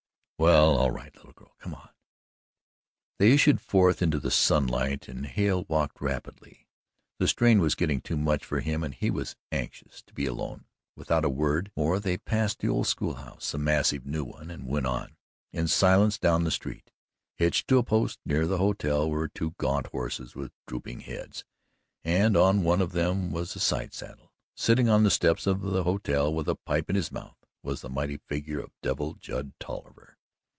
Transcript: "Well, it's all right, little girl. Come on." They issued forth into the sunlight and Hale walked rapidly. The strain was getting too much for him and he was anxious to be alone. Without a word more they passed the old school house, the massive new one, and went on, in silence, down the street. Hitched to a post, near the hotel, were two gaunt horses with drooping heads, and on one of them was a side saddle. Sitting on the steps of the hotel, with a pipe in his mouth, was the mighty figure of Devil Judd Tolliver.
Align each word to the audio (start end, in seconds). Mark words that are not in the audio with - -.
"Well, 0.37 0.71
it's 0.71 0.79
all 0.79 0.89
right, 0.89 1.15
little 1.17 1.33
girl. 1.33 1.51
Come 1.59 1.75
on." 1.75 1.89
They 3.19 3.31
issued 3.31 3.61
forth 3.61 4.01
into 4.01 4.17
the 4.19 4.31
sunlight 4.31 5.07
and 5.07 5.27
Hale 5.27 5.65
walked 5.67 6.01
rapidly. 6.01 6.67
The 7.19 7.27
strain 7.27 7.59
was 7.59 7.75
getting 7.75 8.01
too 8.01 8.17
much 8.17 8.43
for 8.43 8.59
him 8.59 8.81
and 8.83 8.91
he 8.95 9.11
was 9.11 9.35
anxious 9.51 10.01
to 10.01 10.15
be 10.15 10.25
alone. 10.25 10.65
Without 10.95 11.23
a 11.23 11.29
word 11.29 11.71
more 11.77 11.99
they 11.99 12.17
passed 12.17 12.57
the 12.57 12.69
old 12.69 12.87
school 12.87 13.13
house, 13.13 13.51
the 13.51 13.59
massive 13.59 14.07
new 14.07 14.23
one, 14.25 14.49
and 14.49 14.65
went 14.65 14.87
on, 14.87 15.15
in 15.53 15.67
silence, 15.67 16.17
down 16.17 16.43
the 16.43 16.49
street. 16.49 16.89
Hitched 17.37 17.67
to 17.67 17.77
a 17.77 17.83
post, 17.83 18.17
near 18.25 18.47
the 18.47 18.57
hotel, 18.57 19.11
were 19.11 19.27
two 19.27 19.53
gaunt 19.59 19.85
horses 19.91 20.33
with 20.33 20.51
drooping 20.65 21.01
heads, 21.01 21.45
and 22.03 22.35
on 22.35 22.63
one 22.63 22.81
of 22.81 22.93
them 22.93 23.29
was 23.29 23.55
a 23.55 23.59
side 23.59 23.93
saddle. 23.93 24.33
Sitting 24.55 24.89
on 24.89 25.03
the 25.03 25.11
steps 25.11 25.45
of 25.45 25.61
the 25.61 25.83
hotel, 25.83 26.33
with 26.33 26.47
a 26.49 26.55
pipe 26.55 26.89
in 26.89 26.95
his 26.95 27.11
mouth, 27.11 27.37
was 27.61 27.81
the 27.81 27.89
mighty 27.89 28.17
figure 28.17 28.59
of 28.59 28.71
Devil 28.81 29.13
Judd 29.13 29.53
Tolliver. 29.59 30.17